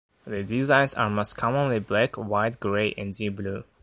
The 0.25 0.43
designs 0.43 0.95
are 0.95 1.11
most 1.11 1.37
commonly 1.37 1.77
black, 1.77 2.15
white, 2.17 2.59
grey 2.59 2.91
and 2.97 3.15
deep 3.15 3.35
blue. 3.35 3.65